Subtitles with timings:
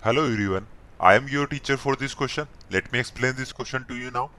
[0.00, 0.64] Hello everyone,
[1.00, 2.46] I am your teacher for this question.
[2.70, 4.30] Let me explain this question to you now.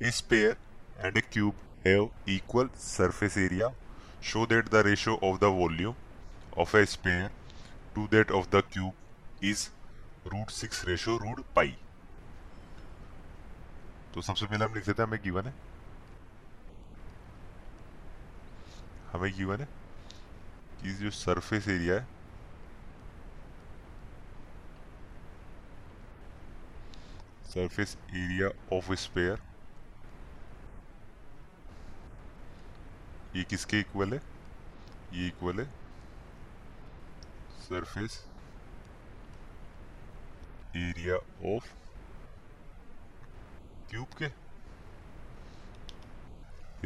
[0.00, 0.56] A sphere
[0.98, 1.54] and a cube
[1.84, 3.72] have equal surface area.
[4.22, 5.96] Show that the ratio of the volume
[6.56, 7.30] of a sphere
[7.94, 8.94] to that of the cube
[9.42, 9.68] is
[10.32, 11.74] root 6 ratio root pi.
[14.14, 15.52] तो सबसे पहले हम लिख देते हैं हमें given है
[19.12, 19.68] हमें गिवन है
[20.82, 22.19] कि जो सरफेस एरिया है
[27.50, 29.38] surface area of sphere.
[33.36, 34.22] ये किसके इक्वल है?
[35.12, 35.70] ये इक्वल है
[37.60, 38.26] सरफेस
[40.76, 41.16] एरिया
[41.56, 41.72] ऑफ़
[43.90, 44.30] क्यूब के। ये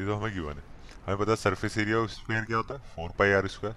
[0.07, 0.63] तो हमें गिवन है।
[1.07, 2.81] हमें पता सरफेस एरिया ऑफ़ स्क्वायर क्या होता है?
[2.97, 3.77] फोर पाई आर स्क्वायर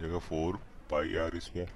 [0.00, 1.72] जगह फोर पाई आर स्क्वायर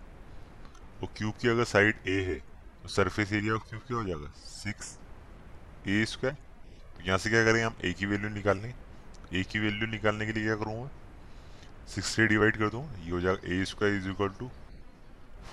[1.03, 2.50] और क्यूब की अगर साइड ए है
[2.89, 4.30] सरफेस एरिया ऑफ़ क्यूब क्या हो जाएगा?
[4.37, 4.96] Six
[5.88, 6.35] a square.
[6.96, 7.74] तो यहाँ से क्या करेंगे हम?
[7.85, 8.74] ए की वैल्यू निकालने
[9.35, 10.88] ए की वैल्यू निकालने के लिए क्या करूँगा?
[11.88, 14.49] सिक्स से डिवाइड कर दूँ। ये हो जाएगा a square is equal to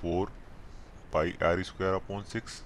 [0.01, 0.31] four
[1.13, 2.61] pi r square upon six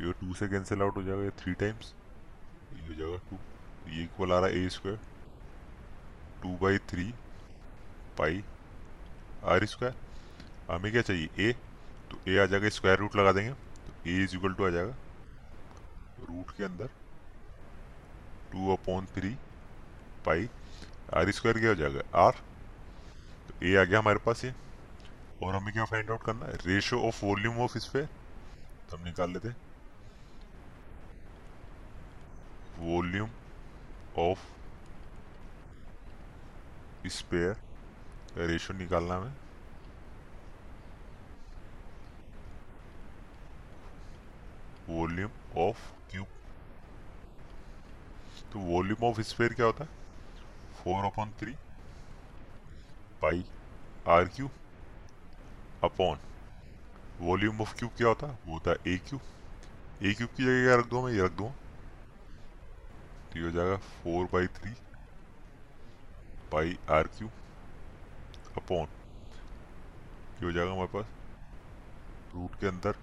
[0.00, 1.92] ये टू से कैंसिल आउट हो जाएगा थ्री टाइम्स
[2.74, 3.38] ये हो जाएगा टू
[3.92, 4.98] ये इक्वल आ रहा है a square
[6.42, 7.12] two by three
[8.18, 8.42] pi
[9.54, 9.94] r square
[10.70, 11.28] हमें क्या चाहिए?
[11.38, 11.52] ए
[12.10, 14.94] तो ए आ जाएगा स्क्वायर रूट लगा देंगे। तो ए इज़ इक्वल टू आ जाएगा।
[16.30, 16.88] रूट के अंदर
[18.52, 19.34] two upon three
[20.26, 20.48] pi
[21.16, 22.32] r square क्या हो जाएगा। आर
[23.48, 24.54] तो ए आ गया हमारे पास ये।
[25.42, 26.56] और हमें क्या फाइंड आउट करना है?
[26.66, 28.08] Ratio of volume of sphere
[28.90, 29.48] तो हम निकाल लेते
[32.80, 33.30] वॉल्यूम
[34.18, 34.38] ऑफ़
[37.08, 37.56] स्पेयर
[38.38, 39.34] रेशियो निकालना हमें।
[44.90, 46.26] Volume of cube.
[48.52, 49.90] तो वॉल्यूम ऑफ़ स्पेयर क्या होता है?
[50.74, 51.52] Four upon three
[53.22, 53.44] pi
[54.08, 54.50] r cube
[55.84, 56.18] upon.
[57.20, 58.38] Volume of cube क्या होता है?
[58.46, 59.20] वो होता है ए क्यूब।
[60.02, 61.12] ए क्यूब की जगह क्या रख दो मैं?
[61.12, 61.50] ये रख दूँ।
[63.32, 64.72] तो ये हो जाएगा four by three
[66.52, 67.30] pi r cube
[68.56, 68.86] upon.
[70.40, 71.06] ये हो जाएगा हमारे पास
[72.34, 72.96] रूट के अंदर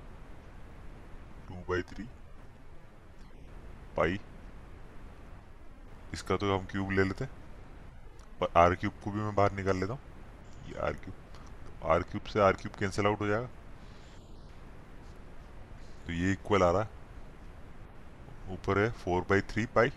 [1.47, 2.03] टू बाई थ्री
[3.97, 4.19] पाई
[6.13, 7.31] इसका तो हम क्यूब ले लेते हैं।
[8.41, 10.02] और आर क्यूब को भी मैं बाहर निकाल लेता हूँ।
[10.68, 13.47] ये आर क्यूब तो आर क्यूब से आर क्यूब कैंसिल आउट हो जाएगा।
[16.06, 16.90] तो ये इक्वल आ रहा है।
[18.53, 19.90] ऊपर है four by three pi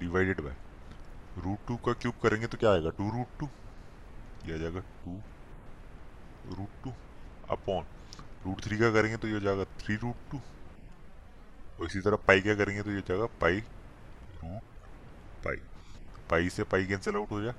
[0.00, 0.54] divided by
[1.38, 2.90] root two का क्यूब करेंगे तो क्या आएगा?
[2.90, 3.48] टू रूट टू
[4.46, 5.20] ये आ जाएगा two
[6.56, 6.92] root two
[7.50, 7.84] upon
[8.44, 10.38] root three का करेंगे तो ये हो जाएगा थ्री रूट टू
[11.80, 13.60] और इसी तरह पाई क्या करेंगे तो ये हो जाएगा पाई
[14.44, 14.62] रूट
[15.44, 15.56] पाई
[16.30, 17.54] पाई से पाई कैंसिल आउट हो जाए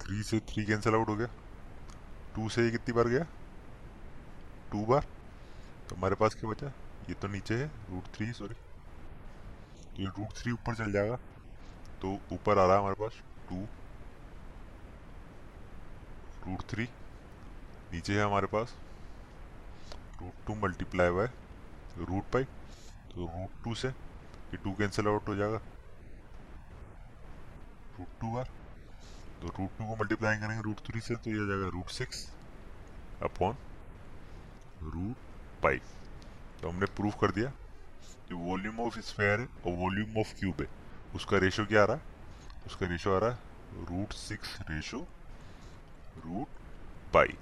[0.00, 1.26] थ्री से थ्री कैंसिल आउट हो गया।
[2.34, 3.24] टू से कितनी बार गया?
[4.72, 5.06] टू बार।
[5.88, 6.66] तो हमारे पास क्या बचा?
[7.08, 8.54] ये तो नीचे है रूट थ्री सॉरी
[9.86, 11.16] तो ये रूट थ्री ऊपर चल जाएगा।
[12.02, 13.56] तो ऊपर आ रहा है हमारे पास टू
[16.46, 16.88] रूट थ्री
[17.96, 18.74] नीचे है हमारे पास।
[20.20, 21.26] Root two multiply by
[22.00, 25.60] root pi तो रूट टू से ये टू कैंसिल आउट हो जाएगा।
[27.98, 28.50] रूट टू बार
[29.40, 32.26] तो रूट टू को मल्टीप्लाई करेंगे रूट थ्री से तो ये आ जाएगा root six
[33.22, 33.56] upon
[34.84, 35.16] root
[35.62, 35.78] pi
[36.60, 37.52] तो हमने प्रूफ कर दिया
[38.28, 40.68] जो वॉल्यूम ऑफ़ स्फेयर है और वॉल्यूम ऑफ़ क्यूब है।
[41.14, 42.02] उसका रेशो क्या आ रहा है?
[42.66, 45.06] उसका रेशो आ रहा है root six ratio
[46.26, 46.48] root
[47.14, 47.36] pi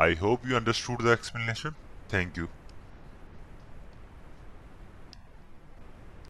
[0.00, 1.76] I hope you understood the explanation.
[2.08, 2.50] Thank you.